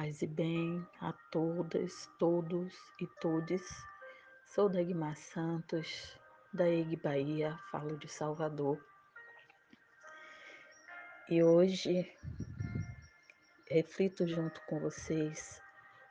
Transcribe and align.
Paz 0.00 0.22
e 0.22 0.26
bem 0.26 0.88
a 1.02 1.12
todas, 1.30 2.08
todos 2.18 2.74
e 3.02 3.06
todes. 3.20 3.62
Sou 4.46 4.66
Dagmar 4.66 5.14
Santos, 5.14 6.18
da 6.54 6.66
EG 6.66 6.96
Bahia, 6.96 7.54
falo 7.70 7.98
de 7.98 8.08
Salvador. 8.08 8.82
E 11.28 11.42
hoje 11.42 12.10
reflito 13.68 14.26
junto 14.26 14.58
com 14.62 14.80
vocês 14.80 15.60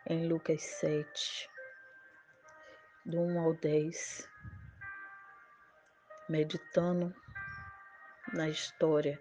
em 0.05 0.27
Lucas 0.27 0.61
7, 0.61 1.49
do 3.07 3.19
1 3.19 3.39
ao 3.39 3.55
10, 3.55 4.29
meditando 6.29 7.11
na 8.33 8.49
história 8.49 9.19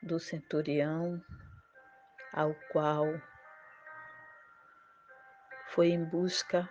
do 0.00 0.20
centurião 0.20 1.20
ao 2.32 2.54
qual 2.70 3.04
foi 5.78 5.90
em 5.90 6.04
busca 6.04 6.68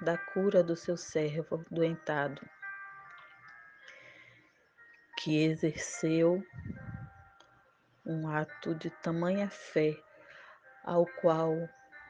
da 0.00 0.16
cura 0.16 0.64
do 0.64 0.74
seu 0.74 0.96
servo 0.96 1.62
doentado, 1.70 2.40
que 5.18 5.44
exerceu 5.44 6.42
um 8.06 8.26
ato 8.30 8.74
de 8.74 8.88
tamanha 8.88 9.50
fé, 9.50 9.94
ao 10.82 11.04
qual 11.20 11.52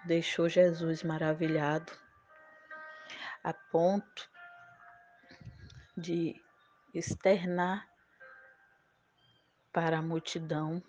deixou 0.04 0.48
Jesus 0.48 1.02
maravilhado, 1.02 1.92
a 3.42 3.52
ponto 3.52 4.30
de 5.96 6.40
externar 6.94 7.88
para 9.72 9.98
a 9.98 10.02
multidão, 10.02 10.80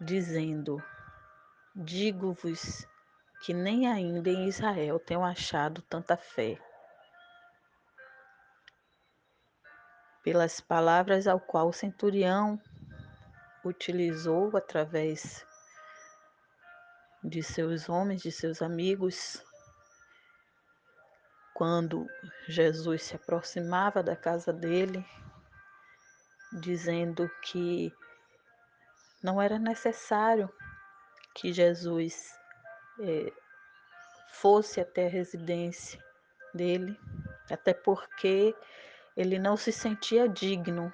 dizendo: 0.00 0.82
Digo-vos 1.82 2.86
que 3.42 3.54
nem 3.54 3.86
ainda 3.86 4.28
em 4.28 4.46
Israel 4.46 5.00
tenho 5.00 5.24
achado 5.24 5.80
tanta 5.80 6.14
fé. 6.14 6.60
Pelas 10.22 10.60
palavras 10.60 11.26
ao 11.26 11.40
qual 11.40 11.68
o 11.68 11.72
centurião 11.72 12.60
utilizou 13.64 14.54
através 14.54 15.42
de 17.24 17.42
seus 17.42 17.88
homens, 17.88 18.20
de 18.20 18.30
seus 18.30 18.60
amigos, 18.60 19.42
quando 21.54 22.06
Jesus 22.46 23.04
se 23.04 23.16
aproximava 23.16 24.02
da 24.02 24.14
casa 24.14 24.52
dele, 24.52 25.02
dizendo 26.60 27.26
que 27.40 27.90
não 29.22 29.40
era 29.40 29.58
necessário 29.58 30.52
que 31.40 31.54
Jesus 31.54 32.38
é, 33.00 33.32
fosse 34.28 34.78
até 34.78 35.06
a 35.06 35.10
residência 35.10 35.98
dele, 36.52 37.00
até 37.50 37.72
porque 37.72 38.54
ele 39.16 39.38
não 39.38 39.56
se 39.56 39.72
sentia 39.72 40.28
digno, 40.28 40.92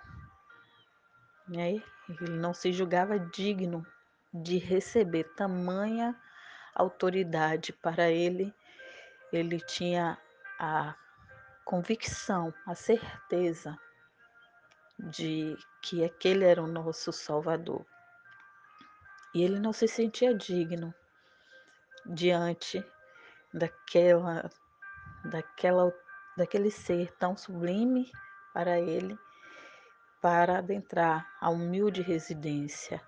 né? 1.49 1.83
ele 2.09 2.31
não 2.31 2.55
se 2.55 2.73
julgava 2.73 3.19
digno 3.19 3.85
de 4.33 4.57
receber 4.59 5.25
tamanha 5.35 6.15
autoridade 6.77 7.73
para 7.73 8.09
ele, 8.09 8.55
ele 9.33 9.59
tinha 9.59 10.17
a 10.61 10.95
convicção, 11.65 12.55
a 12.65 12.75
certeza 12.77 13.77
de 14.97 15.57
que 15.83 16.05
aquele 16.05 16.45
era 16.45 16.63
o 16.63 16.69
nosso 16.69 17.13
Salvador. 17.13 17.85
E 19.37 19.43
ele 19.43 19.61
não 19.61 19.71
se 19.71 19.87
sentia 19.87 20.33
digno 20.35 20.95
diante 22.07 22.83
daquela, 23.53 24.51
daquela, 25.27 25.93
daquele 26.39 26.71
ser 26.71 27.15
tão 27.19 27.37
sublime 27.37 28.11
para 28.55 28.81
ele, 28.81 29.15
para 30.23 30.57
adentrar 30.57 31.31
a 31.39 31.51
humilde 31.51 32.01
residência. 32.01 32.99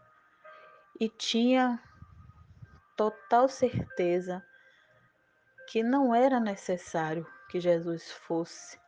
E 1.00 1.08
tinha 1.08 1.82
total 2.94 3.48
certeza 3.48 4.44
que 5.66 5.82
não 5.82 6.14
era 6.14 6.38
necessário 6.38 7.26
que 7.48 7.58
Jesus 7.58 8.12
fosse 8.12 8.78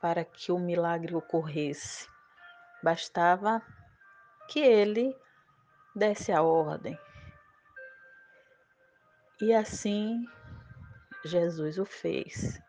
para 0.00 0.24
que 0.24 0.50
o 0.50 0.58
milagre 0.58 1.14
ocorresse. 1.14 2.08
Bastava 2.82 3.62
que 4.48 4.58
ele 4.58 5.16
desse 5.94 6.32
a 6.32 6.42
ordem. 6.42 6.98
E 9.40 9.52
assim 9.52 10.24
Jesus 11.24 11.78
o 11.78 11.84
fez. 11.84 12.60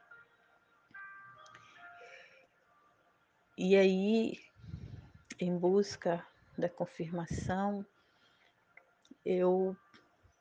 E 3.58 3.76
aí, 3.76 4.40
em 5.40 5.58
busca 5.58 6.26
da 6.58 6.70
confirmação, 6.70 7.86
eu 9.26 9.76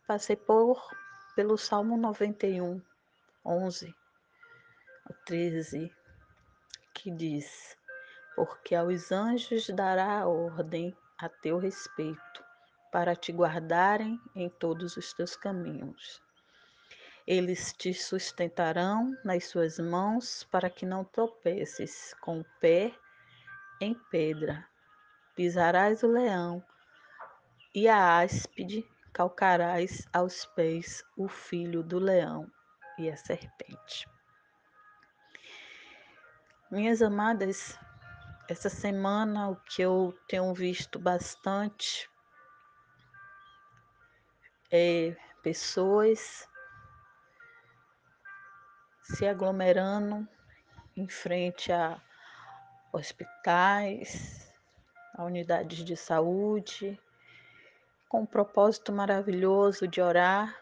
passei 0.07 0.37
por 0.37 0.83
pelo 1.35 1.57
Salmo 1.57 1.97
91, 1.97 2.81
11 3.45 3.95
13, 5.25 5.93
que 6.95 7.11
diz: 7.11 7.77
Porque 8.35 8.75
aos 8.75 9.13
anjos 9.13 9.69
dará 9.71 10.27
ordem 10.27 10.97
a 11.19 11.29
teu 11.29 11.59
respeito, 11.59 12.45
para 12.93 13.17
te 13.17 13.33
guardarem 13.33 14.21
em 14.37 14.51
todos 14.51 14.99
os 14.99 15.15
teus 15.15 15.35
caminhos. 15.35 16.23
Eles 17.27 17.73
te 17.73 17.95
sustentarão 17.95 19.17
nas 19.25 19.47
suas 19.47 19.79
mãos 19.79 20.45
para 20.51 20.69
que 20.69 20.85
não 20.85 21.03
tropeces 21.03 22.15
com 22.21 22.41
o 22.41 22.47
pé 22.61 22.93
em 23.81 23.95
pedra. 24.11 24.69
Pisarás 25.35 26.03
o 26.03 26.09
leão 26.09 26.63
e 27.75 27.89
a 27.89 28.21
áspide 28.21 28.87
calcarás 29.13 30.07
aos 30.13 30.45
pés 30.45 31.03
o 31.17 31.29
filho 31.29 31.83
do 31.83 31.99
leão 31.99 32.47
e 32.99 33.11
a 33.11 33.17
serpente. 33.17 34.07
Minhas 36.71 37.01
amadas, 37.01 37.79
essa 38.49 38.69
semana 38.69 39.49
o 39.49 39.57
que 39.57 39.81
eu 39.81 40.15
tenho 40.29 40.53
visto 40.53 40.99
bastante 40.99 42.12
é, 44.73 45.15
pessoas 45.43 46.49
se 49.03 49.27
aglomerando 49.27 50.27
em 50.97 51.07
frente 51.07 51.71
a 51.71 52.01
hospitais, 52.91 54.51
a 55.15 55.25
unidades 55.25 55.85
de 55.85 55.95
saúde, 55.95 56.99
com 58.09 58.23
o 58.23 58.27
propósito 58.27 58.93
maravilhoso 58.93 59.87
de 59.87 60.01
orar 60.01 60.59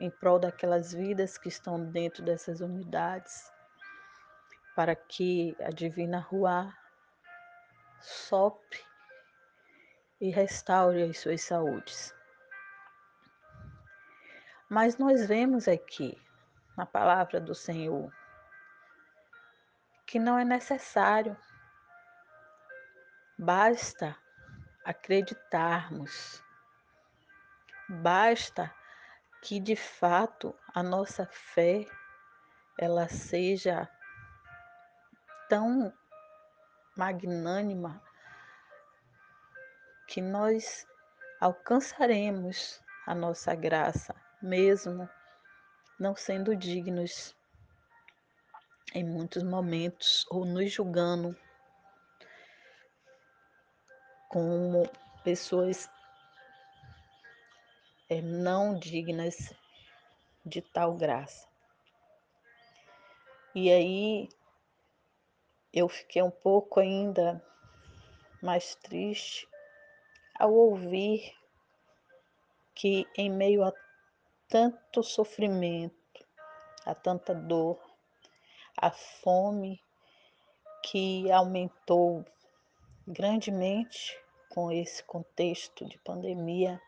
em 0.00 0.10
prol 0.10 0.40
daquelas 0.40 0.92
vidas 0.92 1.38
que 1.38 1.48
estão 1.48 1.84
dentro 1.84 2.24
dessas 2.24 2.60
unidades, 2.60 3.52
para 4.74 4.96
que 4.96 5.56
a 5.60 5.70
divina 5.70 6.18
rua 6.18 6.72
sopre 8.00 8.80
e 10.20 10.30
restaure 10.30 11.02
as 11.04 11.18
suas 11.18 11.42
saúdes. 11.42 12.17
Mas 14.68 14.98
nós 14.98 15.26
vemos 15.26 15.66
aqui, 15.66 16.20
na 16.76 16.84
palavra 16.84 17.40
do 17.40 17.54
Senhor, 17.54 18.12
que 20.06 20.18
não 20.18 20.38
é 20.38 20.44
necessário, 20.44 21.34
basta 23.38 24.14
acreditarmos, 24.84 26.44
basta 27.88 28.70
que 29.42 29.58
de 29.58 29.74
fato 29.74 30.54
a 30.74 30.82
nossa 30.82 31.24
fé 31.24 31.86
ela 32.78 33.08
seja 33.08 33.88
tão 35.48 35.90
magnânima 36.94 38.02
que 40.06 40.20
nós 40.20 40.86
alcançaremos 41.40 42.84
a 43.06 43.14
nossa 43.14 43.54
graça 43.54 44.27
mesmo 44.40 45.08
não 45.98 46.14
sendo 46.14 46.54
dignos 46.54 47.34
em 48.94 49.04
muitos 49.04 49.42
momentos 49.42 50.24
ou 50.30 50.44
nos 50.44 50.72
julgando 50.72 51.36
como 54.28 54.88
pessoas 55.24 55.88
é, 58.08 58.22
não 58.22 58.78
dignas 58.78 59.52
de 60.44 60.62
tal 60.62 60.96
graça. 60.96 61.48
E 63.54 63.70
aí 63.72 64.28
eu 65.72 65.88
fiquei 65.88 66.22
um 66.22 66.30
pouco 66.30 66.80
ainda 66.80 67.44
mais 68.40 68.74
triste 68.76 69.48
ao 70.38 70.52
ouvir 70.52 71.34
que 72.74 73.06
em 73.16 73.28
meio 73.28 73.64
a 73.64 73.72
tanto 74.48 75.02
sofrimento, 75.02 75.94
a 76.86 76.94
tanta 76.94 77.34
dor, 77.34 77.78
a 78.76 78.90
fome 78.90 79.82
que 80.82 81.30
aumentou 81.30 82.24
grandemente 83.06 84.18
com 84.48 84.72
esse 84.72 85.04
contexto 85.04 85.86
de 85.86 85.98
pandemia, 85.98 86.80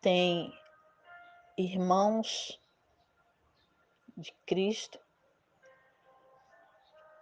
tem 0.00 0.52
irmãos 1.56 2.60
de 4.16 4.32
Cristo 4.44 4.98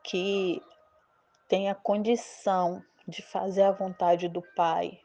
que 0.03 0.63
têm 1.49 1.69
a 1.69 1.75
condição 1.75 2.83
de 3.07 3.23
fazer 3.23 3.63
a 3.63 3.73
vontade 3.73 4.29
do 4.29 4.43
Pai, 4.55 5.01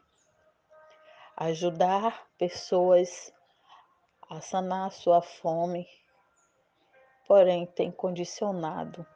ajudar 1.36 2.26
pessoas 2.38 3.32
a 4.28 4.40
sanar 4.40 4.86
a 4.86 4.90
sua 4.90 5.20
fome, 5.22 5.86
porém 7.26 7.66
tem 7.66 7.90
condicionado 7.90 9.06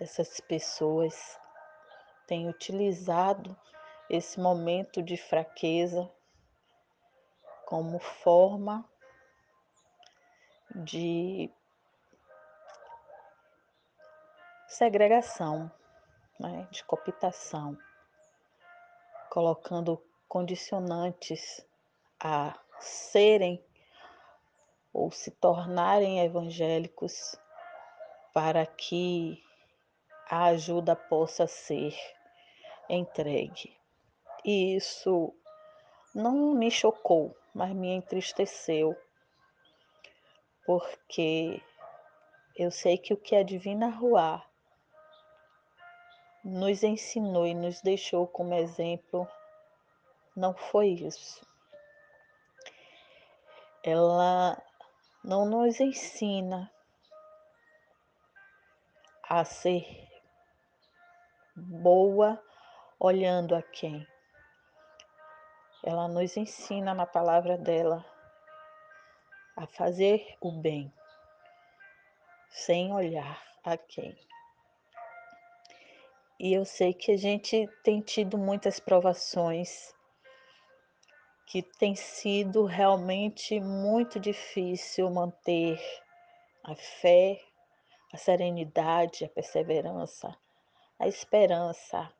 essas 0.00 0.40
pessoas, 0.40 1.38
tem 2.26 2.48
utilizado 2.48 3.56
esse 4.10 4.40
momento 4.40 5.02
de 5.02 5.16
fraqueza 5.16 6.10
como 7.66 7.98
forma 7.98 8.84
de 10.74 11.50
segregação, 14.66 15.70
né, 16.38 16.66
de 16.70 16.84
cooptação, 16.84 17.78
colocando 19.30 20.02
condicionantes 20.32 21.62
a 22.18 22.58
serem 22.80 23.62
ou 24.90 25.10
se 25.10 25.30
tornarem 25.30 26.24
evangélicos 26.24 27.38
para 28.32 28.64
que 28.64 29.38
a 30.30 30.44
ajuda 30.44 30.96
possa 30.96 31.46
ser 31.46 31.94
entregue. 32.88 33.76
E 34.42 34.74
isso 34.74 35.34
não 36.14 36.54
me 36.54 36.70
chocou, 36.70 37.36
mas 37.52 37.74
me 37.74 37.90
entristeceu, 37.90 38.96
porque 40.64 41.60
eu 42.56 42.70
sei 42.70 42.96
que 42.96 43.12
o 43.12 43.18
que 43.18 43.36
a 43.36 43.42
Divina 43.42 43.90
Ruá 43.90 44.42
nos 46.42 46.82
ensinou 46.82 47.46
e 47.46 47.52
nos 47.52 47.82
deixou 47.82 48.26
como 48.26 48.54
exemplo 48.54 49.28
não 50.34 50.54
foi 50.54 50.88
isso. 50.88 51.46
Ela 53.82 54.60
não 55.24 55.44
nos 55.44 55.80
ensina 55.80 56.70
a 59.28 59.44
ser 59.44 59.84
boa 61.56 62.42
olhando 62.98 63.54
a 63.54 63.62
quem. 63.62 64.06
Ela 65.82 66.06
nos 66.08 66.36
ensina 66.36 66.94
na 66.94 67.06
palavra 67.06 67.58
dela 67.58 68.04
a 69.56 69.66
fazer 69.66 70.36
o 70.40 70.52
bem 70.52 70.92
sem 72.48 72.92
olhar 72.92 73.42
a 73.64 73.76
quem. 73.76 74.16
E 76.38 76.52
eu 76.52 76.64
sei 76.64 76.92
que 76.92 77.12
a 77.12 77.16
gente 77.16 77.68
tem 77.82 78.00
tido 78.00 78.36
muitas 78.36 78.80
provações, 78.80 79.94
que 81.52 81.60
tem 81.62 81.94
sido 81.94 82.64
realmente 82.64 83.60
muito 83.60 84.18
difícil 84.18 85.10
manter 85.10 85.78
a 86.64 86.74
fé, 86.74 87.38
a 88.10 88.16
serenidade, 88.16 89.26
a 89.26 89.28
perseverança, 89.28 90.34
a 90.98 91.06
esperança, 91.06 92.10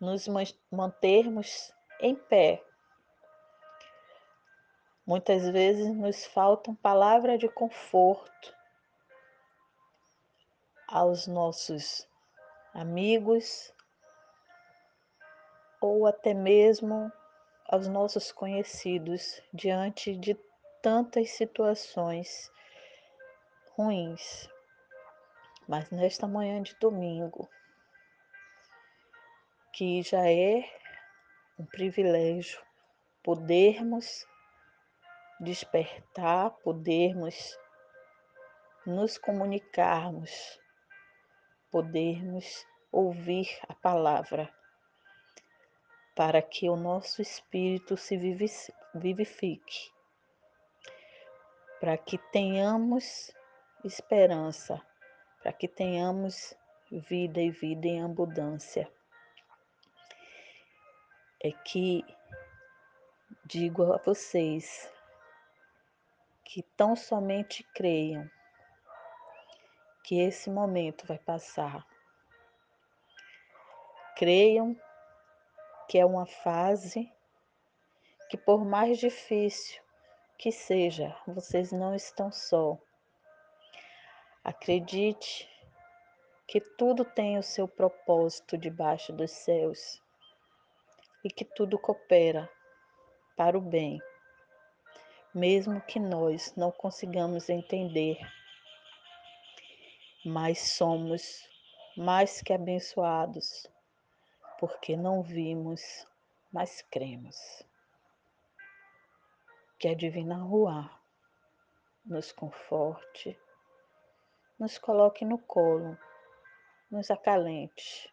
nos 0.00 0.26
mantermos 0.72 1.72
em 2.00 2.16
pé. 2.16 2.60
Muitas 5.06 5.48
vezes 5.50 5.88
nos 5.94 6.26
faltam 6.26 6.74
palavras 6.74 7.38
de 7.38 7.48
conforto 7.48 8.56
aos 10.88 11.28
nossos 11.28 12.08
amigos 12.74 13.72
ou 15.80 16.08
até 16.08 16.34
mesmo 16.34 17.12
aos 17.74 17.88
nossos 17.88 18.30
conhecidos 18.30 19.42
diante 19.52 20.16
de 20.16 20.38
tantas 20.80 21.30
situações 21.30 22.48
ruins. 23.76 24.48
Mas 25.66 25.90
nesta 25.90 26.28
manhã 26.28 26.62
de 26.62 26.76
domingo, 26.76 27.48
que 29.72 30.02
já 30.02 30.30
é 30.30 30.64
um 31.58 31.66
privilégio 31.66 32.62
podermos 33.24 34.24
despertar, 35.40 36.50
podermos 36.62 37.58
nos 38.86 39.18
comunicarmos 39.18 40.60
podermos 41.72 42.64
ouvir 42.92 43.48
a 43.68 43.74
palavra, 43.74 44.48
para 46.14 46.40
que 46.40 46.68
o 46.68 46.76
nosso 46.76 47.20
espírito 47.20 47.96
se 47.96 48.16
vivifique, 48.94 49.92
para 51.80 51.98
que 51.98 52.18
tenhamos 52.30 53.32
esperança, 53.84 54.80
para 55.42 55.52
que 55.52 55.66
tenhamos 55.66 56.54
vida 56.90 57.40
e 57.40 57.50
vida 57.50 57.86
em 57.86 58.02
abundância. 58.04 58.90
É 61.42 61.50
que 61.50 62.04
digo 63.44 63.92
a 63.92 63.98
vocês 63.98 64.90
que 66.44 66.62
tão 66.76 66.94
somente 66.94 67.64
creiam 67.74 68.30
que 70.04 70.20
esse 70.20 70.48
momento 70.48 71.06
vai 71.06 71.18
passar. 71.18 71.84
Creiam 74.16 74.78
que 75.88 75.98
é 75.98 76.04
uma 76.04 76.26
fase 76.26 77.10
que, 78.28 78.36
por 78.36 78.64
mais 78.64 78.98
difícil 78.98 79.82
que 80.38 80.50
seja, 80.50 81.16
vocês 81.26 81.72
não 81.72 81.94
estão 81.94 82.30
só. 82.32 82.78
Acredite 84.42 85.48
que 86.46 86.60
tudo 86.60 87.04
tem 87.04 87.38
o 87.38 87.42
seu 87.42 87.66
propósito 87.66 88.58
debaixo 88.58 89.12
dos 89.12 89.30
céus 89.30 90.02
e 91.24 91.30
que 91.30 91.44
tudo 91.44 91.78
coopera 91.78 92.50
para 93.36 93.56
o 93.56 93.60
bem, 93.60 93.98
mesmo 95.34 95.80
que 95.80 95.98
nós 95.98 96.54
não 96.56 96.70
consigamos 96.70 97.48
entender 97.48 98.18
mas 100.24 100.58
somos 100.72 101.46
mais 101.94 102.40
que 102.40 102.52
abençoados, 102.52 103.66
porque 104.58 104.96
não 104.96 105.22
vimos, 105.22 106.06
mas 106.52 106.82
cremos. 106.90 107.36
Que 109.78 109.88
a 109.88 109.94
Divina 109.94 110.36
Rua 110.36 110.90
nos 112.04 112.32
conforte, 112.32 113.38
nos 114.58 114.78
coloque 114.78 115.24
no 115.24 115.38
colo, 115.38 115.98
nos 116.90 117.10
acalente, 117.10 118.12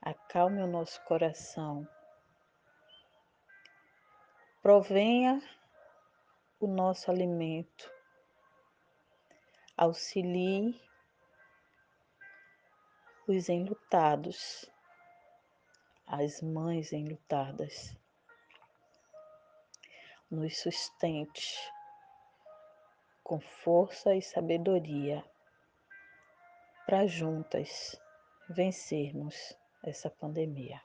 acalme 0.00 0.62
o 0.62 0.66
nosso 0.66 1.02
coração. 1.04 1.88
Provenha 4.62 5.40
o 6.60 6.66
nosso 6.66 7.10
alimento, 7.10 7.90
auxilie 9.76 10.80
os 13.26 13.48
enlutados, 13.48 14.70
as 16.08 16.40
mães 16.40 16.92
enlutadas. 16.92 17.94
Nos 20.30 20.58
sustente 20.58 21.56
com 23.22 23.38
força 23.38 24.14
e 24.14 24.22
sabedoria 24.22 25.22
para 26.86 27.06
juntas 27.06 27.94
vencermos 28.48 29.54
essa 29.84 30.08
pandemia. 30.08 30.80